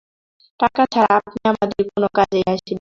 টাকা 0.59 0.83
ছাড়া, 0.93 1.11
আপনি 1.19 1.39
আমাদের 1.45 1.81
কোনো 1.91 2.07
কাজেই 2.17 2.43
আসবেন 2.43 2.57
না। 2.57 2.69